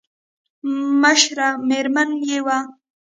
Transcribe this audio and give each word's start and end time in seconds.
مشره 1.01 1.49
مېرمن 1.67 2.09
يې 2.27 2.39
وه. 2.45 2.57